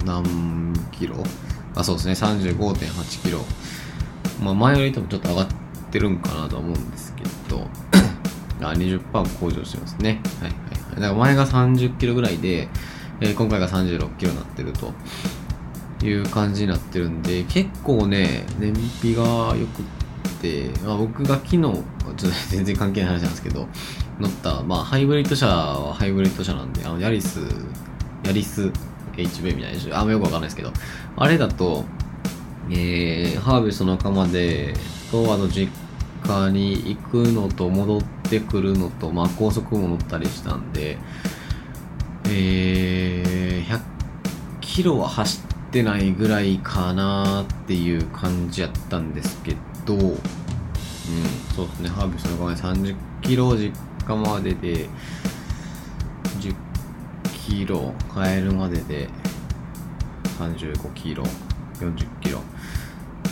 [0.04, 1.16] 何キロ？
[1.74, 2.14] あそうですね。
[2.14, 3.40] 35.8キロ。
[4.42, 5.46] まあ前より多分ちょっと上がっ
[5.90, 7.66] てるんかなと思うんですけど。
[8.62, 10.22] あ20%向上してますね。
[10.40, 10.94] はいはいはい。
[10.94, 12.68] だから前が30キロぐらいで、
[13.20, 14.92] えー今回が36キロになってると
[16.04, 19.84] いう感じになってるんで結構ね燃費が良くっ
[20.40, 21.74] て、まあ、僕が昨日ちょっ
[22.16, 23.66] と全然関係ない話なんですけど
[24.18, 27.40] 乗った、まあ、ハイブリッド車はハイブリッド車なんであのヤリス
[28.24, 28.70] ヤリス
[29.14, 30.72] HB みたいなあんまよくわかんないですけど
[31.16, 31.84] あれだと
[32.68, 34.74] えー、ハーベストの釜で
[35.12, 35.70] とあの実
[36.26, 40.98] 家に行くのと戻ってくるのと、まあ、高速も乗ったりしたんで、
[42.24, 42.95] えー、
[44.76, 50.12] キロは走ってないぐらいかなっていう感じやったんですけど、うん、
[51.56, 52.60] そうですね、ハーベスの釜で
[52.92, 53.72] 30キロ実
[54.06, 54.86] 家までで、
[56.40, 56.54] 10
[57.48, 59.08] キロ帰るまでで
[60.38, 61.24] 35キロ、
[61.80, 62.42] 40キロ。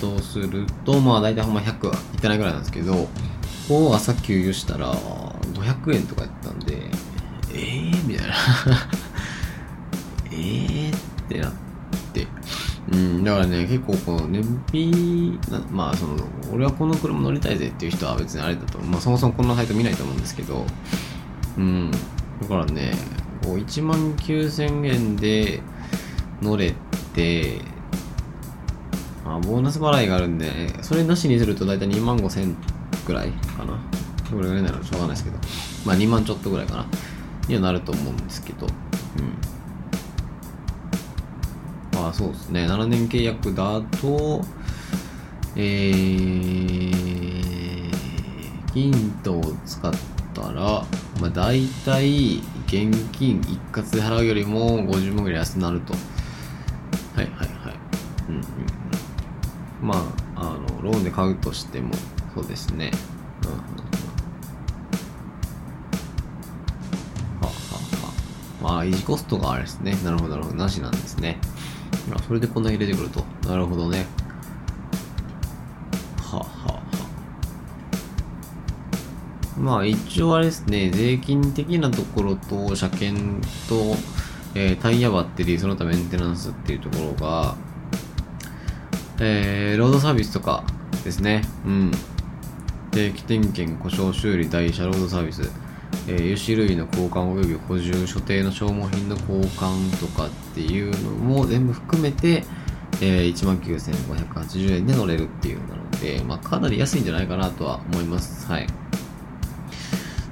[0.00, 3.06] とすると、まあ大体ほんま100はいってないぐらいなんですけど、
[3.68, 6.88] こう朝給油したら500円とかやったんで、
[7.52, 8.08] えー？
[8.08, 8.34] みたいな。
[10.32, 11.13] えー？
[11.26, 11.52] ってなっ
[12.12, 12.26] て。
[12.92, 15.38] うん、だからね、結構この燃費、
[15.70, 16.16] まあその、
[16.52, 20.66] 俺はこの車乗りたいぜっていう人は別にあれだと、まあそもそもこんなサイト見ないと思うんですけど、
[21.56, 22.92] うん、だからね、
[23.42, 25.60] こう1万9000円で
[26.42, 26.74] 乗れ
[27.14, 27.60] て、
[29.24, 30.50] まあ、ボーナス払いがあるんで、
[30.82, 32.54] それなしにすると大体2万5千
[33.06, 33.78] くらいかな。
[34.30, 35.38] これぐらいならしょうがないですけど。
[35.86, 36.86] まあ2万ちょっとぐらいかな。
[37.48, 38.66] にはなると思うんですけど。
[38.66, 38.72] うん。
[42.08, 42.66] あそうですね。
[42.66, 44.42] 7年契約だと、
[45.56, 47.94] えー、
[48.72, 49.92] ヒントを使っ
[50.34, 50.84] たら、
[51.20, 55.94] まあ大体、現金一括で払うよりも50万ぐらい安くなると。
[57.14, 57.48] はいはいはい。
[58.28, 58.42] うんうん。
[59.80, 59.94] ま
[60.34, 61.92] あ、あの、ローンで買うとしても、
[62.34, 62.90] そうですね。
[63.44, 63.50] うん。
[63.50, 63.56] は
[67.42, 67.52] はは。
[68.62, 69.96] まあ、維持コストがあれですね。
[70.04, 70.56] なるほど、なるほど。
[70.56, 71.38] なしなんですね。
[72.12, 73.24] あそれでこんなに出てくると。
[73.48, 74.06] なるほどね。
[76.20, 76.82] はあはあは。
[79.58, 80.90] まあ、一応あれですね。
[80.90, 83.96] 税金的なところと、車検と、
[84.54, 87.56] えータイヤバッテリー、その他メンテナンスっていうところが、
[89.20, 90.64] えー、ロードサービスとか
[91.04, 91.42] ですね。
[91.64, 91.90] うん。
[92.90, 95.50] 定期点検、故障修理、台車、ロードサービス、
[96.06, 102.44] えー、油脂類の交換及び補充、所定の消耗品の交換とかっていうのも全部含めて、
[103.00, 108.46] えー、19,580円で乗れるっていうなので、まあ、かなり安いんじゃないかなとは思います。
[108.46, 108.66] はい。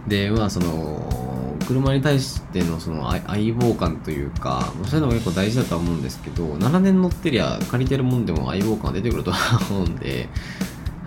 [0.07, 10.29] で、まあ、その、車に対してのその相棒感というか、そういうのが結構大事だとは思うんですけど、7年乗ってりゃ借りてるもんでも相棒感が出てくるとは思うんで、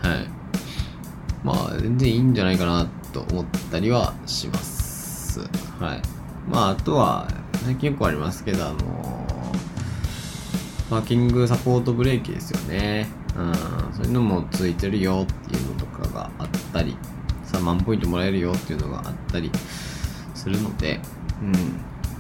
[0.02, 0.28] はい。
[1.44, 5.40] まあ、全然いいんじゃないかなと思ったりはします。
[5.80, 6.02] はい。
[6.50, 7.30] まあ、あとは、
[7.64, 9.26] 最近よくありますけど、あの
[10.90, 13.08] パーキングサポートブレーキですよね。
[13.38, 13.54] うん、
[13.94, 16.98] そういうのもついてるよっていうのとかがあったり、
[17.46, 19.50] 3万ポイントもらえるよっていうのがあったり
[20.34, 21.00] するので、
[21.42, 21.54] うん。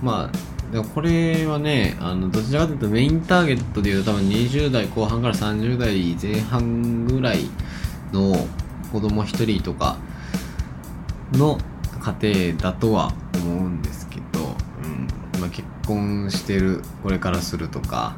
[0.01, 7.49] まあ、でもこれはね、あの、どちらかというとメインターゲットでいうと多分20代後半から30代前半ぐらい
[8.13, 8.47] の
[8.93, 9.97] 子供1人とか
[11.37, 11.57] の
[12.21, 18.15] 家庭だとは思うんですけど、うんまあ、結婚してるこれからするとか、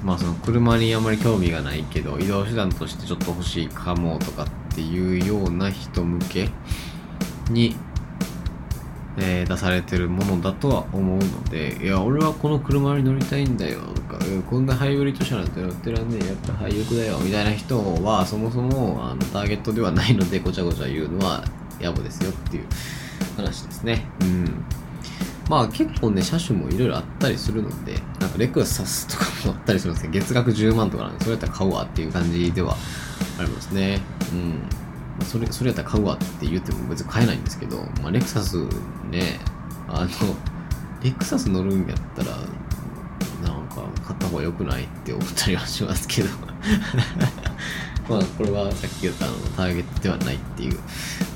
[0.00, 6.50] うん、まあその車にあまり興味がないけど移動手段としてちょっと欲しいかもとかっていうような人向け
[7.50, 7.76] に、
[9.18, 21.44] えー出されてるものだとは思うのでいや俺はこの車に乗りたいんだよとかこんなハイブリッド車なんて乗ってらんねえやっぱ廃屋だよみたいな人はそもそもあのターゲットではないのでごちゃごちゃ言うのは
[21.82, 22.66] 野暮ですよっていう
[23.36, 24.06] 話ですね。
[24.20, 24.64] うん。
[25.48, 32.76] まあ結構ね車種もいろいろあったりするのでなんかレクサスとかもあったりするんですけど月額10万とかなんでそれやったら買うわっていう感じでは
[33.38, 34.00] ありますね。
[34.32, 34.62] うん。
[35.18, 38.56] まそれ、それやったら買うわって言っても別に買えないんですけど、まあ、レクサス
[39.10, 39.40] ね、
[39.88, 40.08] あの、
[41.02, 42.36] レクサス乗るんやったら、
[43.42, 46.28] なんか買った方が良くないって思ったりはしますけど。
[48.08, 50.78] まあ、これはさっき言ったあのターゲットではないっていう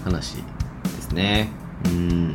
[0.05, 0.42] 話で
[1.00, 1.48] すね。
[1.87, 2.35] うん。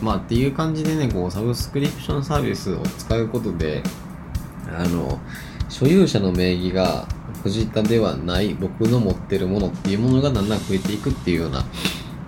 [0.00, 3.82] まあ、っていう感じでね、こう、サブスクリプションサービスを使うことで、
[4.68, 5.18] あの、
[5.68, 7.06] 所有者の名義が
[7.42, 11.64] 藤田ではない僕の持ってるものっていうものがだんだん増えていくっていうような、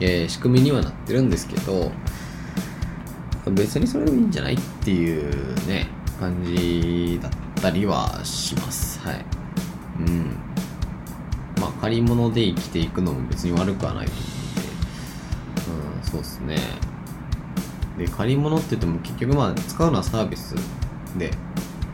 [0.00, 1.92] えー、仕組みにはなってるんですけど、
[3.50, 9.00] 別にそれでもいいんじゃないっていうね、感じだったりはします。
[9.00, 9.24] はい。
[10.00, 10.47] うん。
[11.80, 16.56] 借り物で生きていくのも別に悪くはないと思うんで、うん、そうですね。
[17.96, 20.54] で、借り物って言っても結局まあ、使うのはサービス
[21.16, 21.30] で、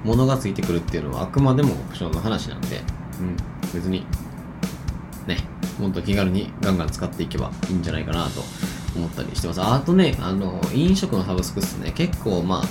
[0.05, 2.83] 物がついてくるっていうのはあくまでもオプションの話なんで、
[3.20, 3.37] うん、
[3.73, 4.05] 別に、
[5.27, 5.38] ね、
[5.79, 8.42] もっと気軽にガンガン使っていけばいいんじゃないかなと
[8.94, 9.62] 思ったりしてます。
[9.62, 12.62] あとね、あの、飲食のサブスクっすね、結構ま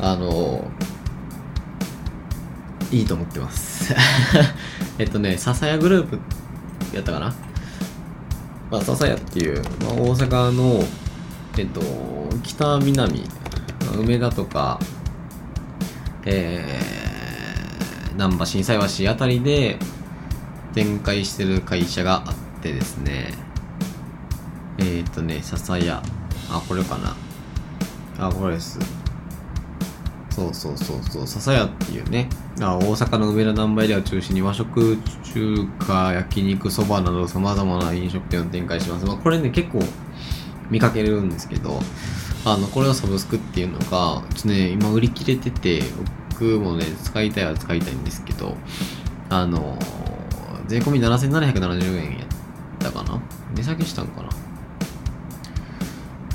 [0.00, 0.70] あ、あの、
[2.92, 3.94] いいと思ってます。
[4.98, 6.18] えっとね、笹谷グループ
[6.94, 7.34] やったかな？
[8.70, 10.84] まあ、笹谷っていう、まあ、大阪の、
[11.56, 11.80] えっと、
[12.42, 13.24] 北南、
[13.96, 14.78] 梅田とか、
[16.24, 19.78] えー、難波震災橋あたりで
[20.74, 23.32] 展開してる会社があってですね、
[24.78, 26.02] えっ、とね、笹屋。
[26.50, 27.16] あ、これかな。
[28.18, 29.01] あ、これです。
[30.34, 32.28] そうそうそうそう、笹屋っていうね、
[32.60, 39.04] あ大阪の梅田南梅でを中心に和食、中華、焼肉、そばなど様々な飲食店を展開します。
[39.04, 39.80] まあ、これね、結構
[40.70, 41.78] 見かけるんですけど、
[42.46, 45.82] あの、これをサブスクっていうのが、ちょっとね、今売り切れてて、
[46.30, 48.56] 僕もね、使いたいは使いたいんですけど、
[49.28, 49.78] あの、
[50.66, 52.28] 税込み7770円やっ
[52.78, 53.20] たかな
[53.54, 54.30] 値下げしたんかな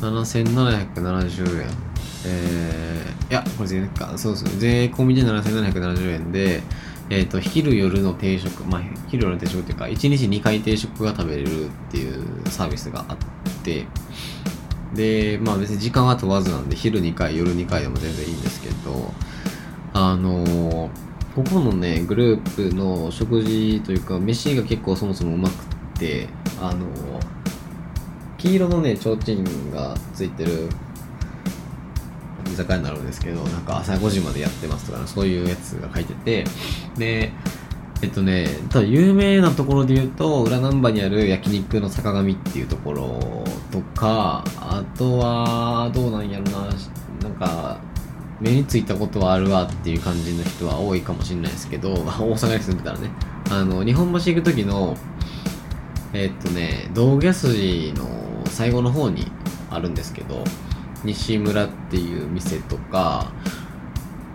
[0.01, 1.86] 7770円。
[2.27, 4.17] えー、いや、これ税か。
[4.17, 4.51] そうですね。
[4.57, 6.61] 税込みで7770円で、
[7.09, 13.17] えっ、ー、と、昼夜の定食、まあ、昼夜の定食っていうか、1日2回定食が食べれるっていうサービスがあっ
[13.63, 13.85] て、
[14.93, 19.13] で、まあ別に時間は問わずなんで、昼2回、夜2回でも全然いいんですけど、
[19.93, 20.89] あのー、
[21.35, 25.55] ここのね、グループの食事というか、飯が結構そもそもうまくっ
[25.99, 26.27] て、
[26.61, 26.87] あの、
[28.37, 30.69] 黄色のね、提灯がついてる
[32.51, 36.45] 居酒屋になるんですけど、なんか朝5時までやってますとか、そういうやつが書いてて、
[36.97, 37.31] で、
[38.01, 46.69] えっとね、ただ有名なところで言うと、裏難波にある焼肉の坂上っていうところとか、あとは、どうなんやろな、
[47.23, 47.79] なんか、
[48.39, 53.09] 目についたことはあるわっていう感じの人は多いかもしれないですけど、 大阪に住んでたらね、
[53.49, 54.95] あの、日本橋行く時の、
[56.13, 58.07] えっとね、道具筋の
[58.45, 59.31] 最後の方に
[59.71, 60.43] あるんですけど、
[61.03, 63.31] 西村っていう店とか、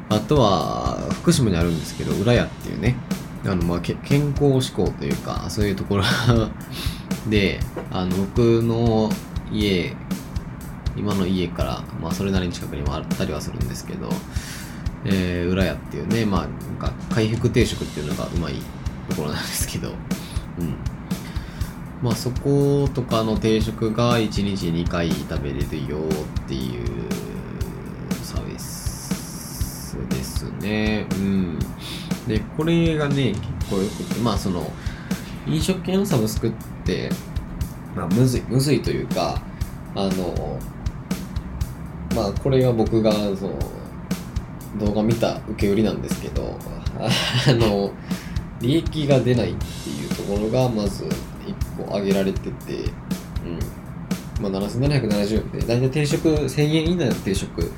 [0.08, 2.96] あとは、福島にあるんですけど、浦屋っていうね、
[3.44, 6.04] あの、まあ、健康志向というか、そういうところ
[7.28, 9.10] で、あの、僕の
[9.50, 9.96] 家、
[10.96, 14.08] 今の家から、まあ、それなりに近くにもあったりはするんですけど、
[15.04, 18.54] えー、浦屋っていうね、まあ、なんか、回復定食っていうのがうまい
[19.08, 19.88] ところなんですけど、
[20.58, 20.74] うん。
[22.02, 26.86] まあ、そことかの定食が1日2回食べれるよっていう
[28.24, 31.06] サービスですね。
[31.12, 31.58] うん。
[32.26, 34.70] で、これがね、結構よくて、まあ、その、
[35.46, 36.52] 飲食系のサブスクっ
[36.84, 37.10] て、
[37.94, 39.40] まあ、むずい、むずいというか、
[39.94, 40.58] あの、
[42.14, 43.58] まあこれは僕がその
[44.78, 46.58] 動画見た受け売りなんですけど
[46.98, 47.92] あの
[48.60, 51.04] 利益が出ないっていうところがまず
[51.76, 52.50] 1個挙げられてて、
[53.44, 53.82] うん
[54.42, 57.70] まあ、7770円で大体定食1000円以内の定食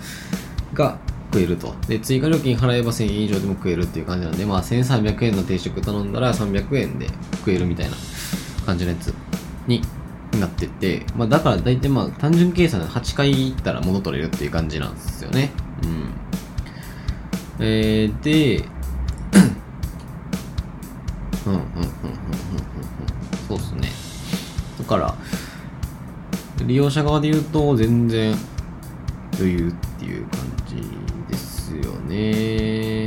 [0.72, 0.98] が
[1.32, 7.96] 食えるとで追加料金払えば1000円以上でも食えるっていう感じなんで、まあ、1300円の定食頼んだら300円で食えるみたいな
[8.64, 9.12] 感じのやつ
[9.66, 9.82] に
[10.40, 15.50] なってて、まあ、だから大体まあ単純計算で8回行ったら戻取れるっていう感じなんですよね。
[15.82, 16.10] うん。
[17.60, 18.64] えー、で、
[21.46, 22.23] うんうんうん
[24.84, 25.14] だから、
[26.66, 28.36] 利用者側で言うと全然
[29.38, 30.76] 余裕っていう感じ
[31.32, 33.06] ですよね。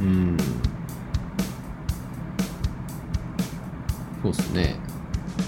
[0.00, 0.36] うん。
[4.22, 4.76] そうっすね。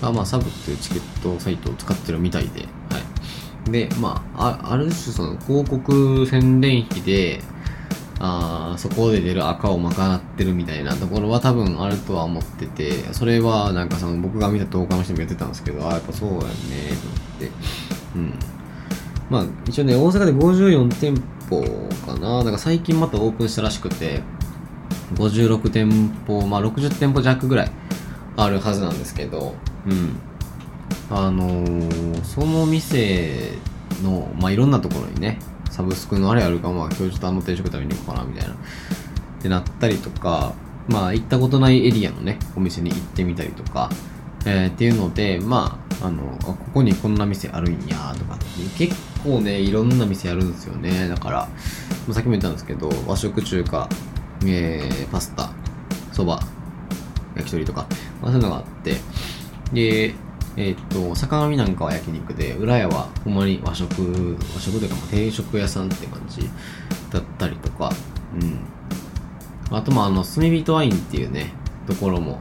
[0.01, 2.67] あまあ、サブっていうチケットサイトを使ってるみたいで、は
[3.67, 3.71] い。
[3.71, 7.43] で、まあ、あある種その広告宣伝費で、
[8.19, 16.53] あそこで出る赤を賄ってるみたいなところは多分あるとは思ってて、それはなんかその僕が見た動画の人も言ってたんですけど、あやっぱそうやねと思っ
[17.39, 17.51] て。
[18.17, 18.35] うん。
[19.31, 21.15] まあ一応ね、大阪で54店
[21.49, 21.63] 舗
[22.07, 22.45] かな。
[22.45, 24.23] なんか最近またオープンしたらしくて、
[25.15, 25.91] 56店
[26.27, 27.71] 舗、まあ60店舗弱ぐらい
[28.37, 29.55] あるはずなんですけど、
[29.87, 30.19] うん。
[31.11, 33.53] あのー、その店
[34.03, 35.39] の、まあいろんなところにね、
[35.73, 38.55] サブスクのあれあるか、まあ今日ちょっとあの定食食べに行こうかな、みたいな。
[38.55, 38.57] っ
[39.41, 40.53] てなったりとか、
[40.87, 43.89] まあ行ったことないエリアのね、お店に行ってみたりとか、
[44.45, 51.09] えー、っていうので、まあ、あの、ここにこんな店あるんや、とかって結構ね、いろんな店あるんですよね。
[51.09, 51.49] だから
[52.07, 53.89] ま、さっきも言ったんですけど、和食、中華、
[54.45, 55.53] えー、パスタ、
[56.13, 56.41] そば、
[57.37, 57.87] 焼き鳥とか、
[58.21, 58.97] まあ、そういうのがあって、
[59.73, 60.15] で、
[60.57, 66.49] えっ、と、坂上なんかは焼肉で、浦屋はほんまに和食、和食というか定食屋さんって感じ
[67.11, 67.91] だったりとか、
[68.35, 69.77] うん。
[69.77, 71.55] あと、まあ、あの、炭火とワインっていうね、
[71.87, 72.39] ところも、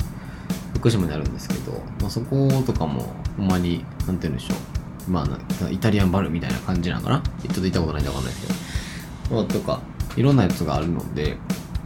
[0.75, 4.55] 福島にあるんですけど、まあ、そことかも、ほんまに、なんて言うんでしょ
[5.07, 5.11] う。
[5.11, 7.21] まあ、イタリアンバルみたいな感じなのかな？
[7.41, 9.35] ちょっと行ったことないんでわかんないですけど。
[9.35, 9.81] まあ、とか、
[10.15, 11.37] いろんなやつがあるので、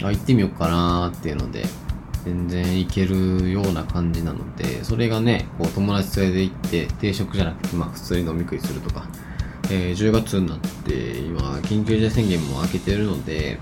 [0.04, 1.66] あ、行ってみようかなーっていうので、
[2.26, 9.08] 全然行けるような感じなので、それがね、こう友達連れて行って定食じゃなくて、まあ普通に飲み食いするとか、
[9.70, 13.60] えー、10月になって今緊急事態宣言も明けてるので、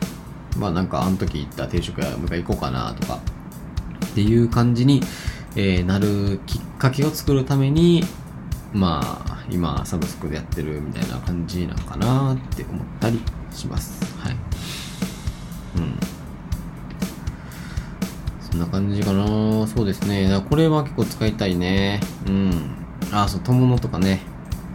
[0.58, 3.20] まあなんかあの時行った定食屋もう一回行こうかなとか、
[4.06, 5.02] っていう感じに、
[5.58, 8.04] えー、なるきっかけを作るために、
[8.72, 14.18] まあ今サブスクでやってるみたいな感じなのかなって思ったりします。
[14.20, 14.36] はい。
[15.78, 16.13] うん。
[18.54, 19.26] そんな感じかな
[19.66, 20.30] そうですね。
[20.48, 22.00] これは結構使いたいね。
[22.28, 22.76] うん。
[23.12, 24.22] あ、そう、友のとかね。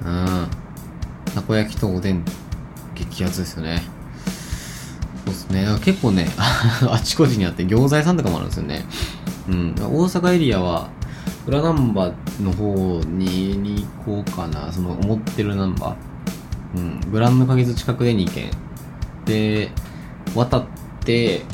[0.04, 0.48] うん。
[1.32, 2.24] たこ焼きとおでん、
[2.96, 3.82] 激アツですよね。
[5.24, 5.66] そうですね。
[5.84, 6.26] 結構ね、
[6.90, 8.84] あちこちにあって餃子屋さんとかもあるんですよね。
[9.48, 9.74] うん。
[9.78, 10.88] 大阪エリアは、
[11.46, 14.72] 裏ナンバーの方にに行こうかな。
[14.72, 16.78] その思ってるナンバー。
[16.78, 17.12] うん。
[17.12, 18.50] グランド花月近くで2軒。
[19.24, 19.70] で、
[20.34, 20.64] 渡っ
[21.04, 21.44] て、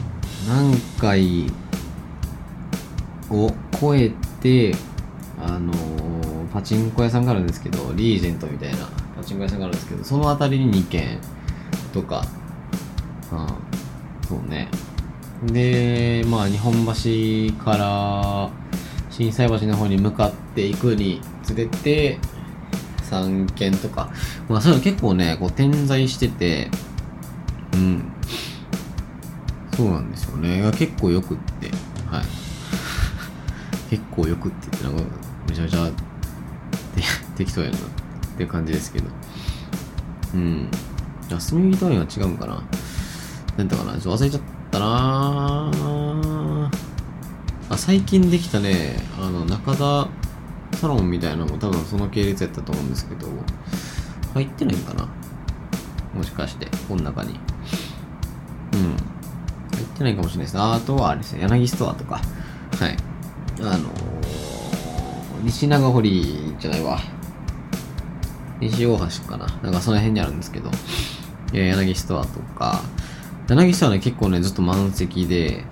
[0.49, 1.53] 何回
[3.31, 3.51] を
[3.81, 4.11] 超え
[4.41, 4.75] て、
[5.41, 11.19] あのー、パチンコ屋さんがあるんですけど、リージェントみたいなパチンコ屋さんがあるんですけど、その辺りに2軒
[11.93, 12.25] とか、
[13.33, 13.47] うん、
[14.29, 14.69] そうね。
[15.47, 18.51] で、まあ、日本橋から
[19.11, 22.19] 心斎橋の方に向かっていくにつれて、
[23.11, 24.11] 3軒とか、
[24.49, 26.71] まあ、そういうの結構ね、こう点在してて、
[27.75, 28.13] うん。
[29.77, 30.63] そうなんですよね。
[30.77, 31.69] 結構よくって、
[32.07, 32.44] はい。
[33.95, 35.17] 結構よくって言ってなんか
[35.49, 35.89] めちゃめちゃ
[37.37, 37.77] 適当やな。
[37.77, 37.81] っ
[38.37, 39.07] ていう感じですけど。
[40.35, 40.69] うん。
[41.27, 41.39] あ炭
[41.71, 42.61] 火とは違うんかな。
[43.57, 43.93] 何だかな。
[43.93, 44.43] ちょっと忘れちゃっ
[44.73, 45.71] たな。
[47.71, 48.97] あ最近できたね。
[49.17, 50.09] あの中田
[50.77, 53.29] サロンみたいなのも多分その系列やったと思うんですけど
[54.35, 55.09] 入ってないんかな。
[56.13, 57.31] もしかしてこの中に。
[57.31, 57.37] うん。
[59.77, 60.59] 入ってないかもしれないです。
[60.59, 61.43] あとはあれですね。
[61.43, 62.21] 柳ストアとか。
[62.81, 62.97] はい。
[63.61, 66.99] あのー、西長堀じゃないわ。
[68.61, 69.47] 西大橋かな。
[69.63, 70.71] なんかその辺にあるんですけど、
[71.53, 72.83] えー、柳ストアとか、
[73.49, 75.65] 柳ストアね、結構ね、ずっと満席で、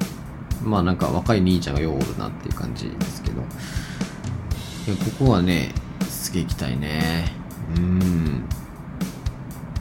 [0.62, 5.72] まあなんか若い兄ちゃんがようおるなっていう感じですけど、いやここはね、
[6.08, 7.34] すげえ行きたいね。
[7.76, 8.44] うん。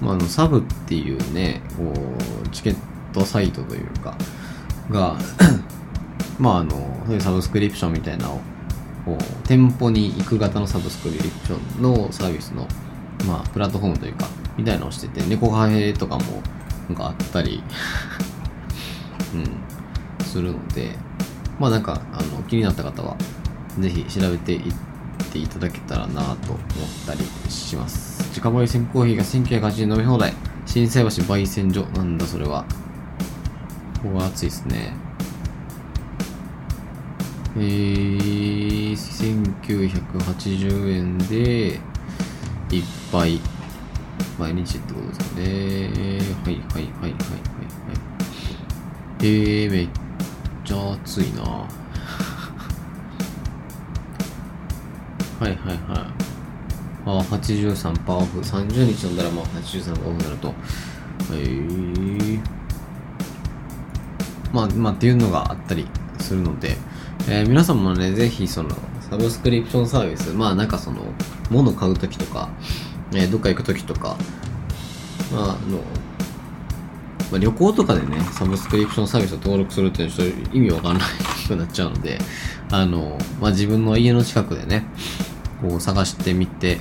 [0.01, 1.93] まあ、あの、サブっていうね、こ
[2.43, 2.75] う、チケッ
[3.13, 4.17] トサイトというか、
[4.89, 5.17] が
[6.41, 6.71] まああの、
[7.05, 8.41] そういうサブスクリプションみたいなのを、
[9.05, 12.67] こう、店舗に行く型のサブスクリプションのサービスの、
[13.27, 14.27] まあ、プラットフォームというか、
[14.57, 16.41] みたいなのをしてて、猫カフェとかも、
[16.89, 17.63] なんかあったり
[19.33, 20.95] うん、するので、
[21.59, 23.15] まあなんか、あの、気になった方は、
[23.79, 24.73] ぜひ調べていっ
[25.31, 26.65] ていただけたらなと思っ
[27.05, 28.23] たりします。
[28.29, 30.33] 自家焙煎コーヒーが1980円飲み放題。
[30.65, 31.83] 新生橋焙煎所。
[31.95, 32.65] なんだそれは。
[34.01, 35.00] ここが暑いですね。
[37.57, 41.81] えー、1980円で、
[42.71, 43.41] いっぱい、
[44.39, 45.43] 毎日ってことですかね。
[46.45, 47.13] はいはいはいはいはいはい。
[49.19, 49.89] えー、めっ
[50.63, 51.67] ちゃ暑いなは
[55.41, 56.21] いはいはい。
[57.05, 58.39] あ、83%オフ。
[58.39, 60.53] 30日飲んだらまあ83%オフになると。
[61.33, 62.39] えー、
[64.53, 65.85] まあ、まあっていうのがあったり
[66.19, 66.77] するので、
[67.27, 68.69] えー、皆さんもね、ぜひその、
[69.09, 71.01] サブスクリプションサービス、まあなんかその、
[71.49, 72.49] 物買うときとか、
[73.13, 74.17] えー、どっか行くときとか、
[75.31, 75.77] まあ、あの、
[77.31, 81.07] まあ、旅行とかでね、サブスクリプションサービスを登録するっていうのはちょっと意味わかんない
[81.47, 82.17] くなっちゃうので、
[82.71, 84.85] あの、まあ、自分の家の近くでね、
[85.61, 86.79] こう探してみて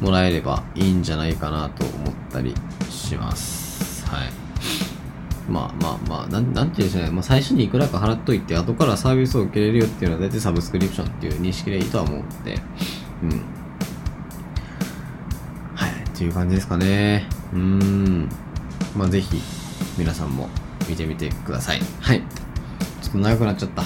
[0.00, 2.54] もらえればいいんじゃないかなと思ったり
[2.88, 4.06] します。
[4.08, 4.41] はい。
[5.48, 7.10] まあまあまあ、なんなんていうんでしょうね。
[7.10, 12.58] まあ、最初にいくらか払っといて、後からサービスを受けれるよっていうのは大体サブスクリプションっていう認識でいいとは思うので、
[13.22, 13.30] うん。
[15.74, 17.26] はい、っていう感じですかね。
[17.52, 18.28] うーん。
[18.96, 19.40] まあぜひ、
[19.98, 20.48] 皆さんも
[20.88, 21.80] 見てみてください。
[22.00, 22.22] はい。
[23.02, 23.82] ちょっと長くなっちゃった。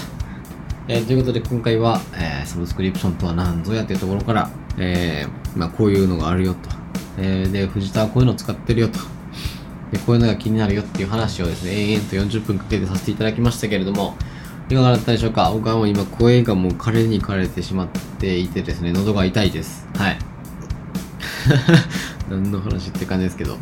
[0.88, 6.60] えーということで今回は、えーサブスクリプションとは何ぞやっていうところから、えーまあこういうのがあるよと。
[7.18, 9.15] えーで、藤田はこういうの使ってるよと。
[9.92, 14.16] で、こういうのが気になるよっていう話をですね、延々と40分かけてさせていただきましたけれども、
[14.68, 15.50] いかがだったでしょうか？
[15.52, 19.86] 僕はもう今声がもう枯れに枯れてしまっていてですね、喉が痛いです。
[19.96, 20.18] はい。
[22.28, 23.56] 何の話って感じですけど。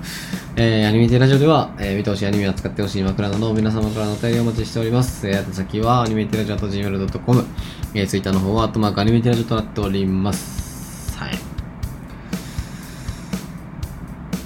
[0.57, 5.29] えー、アニメテラジオでは、えー見てほしいアニメを使ってほしい枕など皆様からのお便りをお待ちしております。
[5.29, 7.45] えー、宛先はアニメテラジオと gmail.com。
[7.93, 11.19] えー、ツイッターの方は、アットマークアニメテラジオとなっております。
[11.19, 11.35] はい。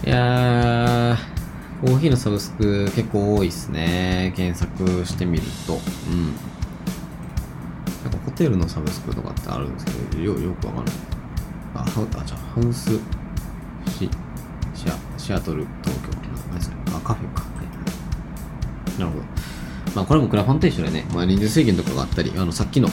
[0.07, 1.38] いやー、
[1.81, 4.33] コーヒーのサブスク結構多いっすね。
[4.37, 5.75] 検索してみると。
[5.75, 6.35] うん。
[8.03, 10.95] なんかホテルのサブスクとかってあるんですけど、よよくわかんない。
[11.75, 12.99] あ、ハウあじゃハウス
[13.91, 14.11] シ
[14.75, 16.09] シアシアトル東京
[16.51, 17.45] 何それあカフェか、
[18.99, 19.25] なるほど
[19.95, 22.89] まあこれもクラファンと一緒でね、まあ、人数制限とかがあったりあのさっきの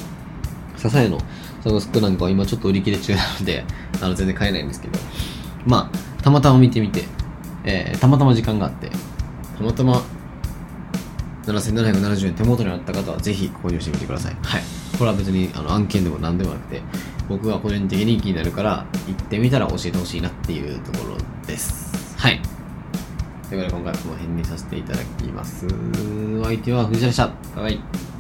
[0.78, 1.20] 支えの
[1.64, 3.64] サブスクなんかは今ちょっと売り切れ中なので
[4.02, 5.00] あの全然買えないんですけど
[5.66, 7.04] まあたまたま見てみて、
[7.66, 8.90] えーたまたま時間があって
[9.58, 10.02] たまたま
[11.46, 14.36] 7770円手元にあった方はぜひ購入してみてください。
[14.42, 14.62] はい。
[14.98, 16.82] これは別にあの案件でも何でもなくて、
[17.30, 22.18] 僕が個人的に気になるから、行ってみたら教えてほしいなっていうところです。
[22.18, 22.42] はい。
[23.50, 25.68] ということで今回はこの辺にさせていただきます。
[26.42, 27.28] お相手は藤田でした。
[27.28, 28.15] バイバイ。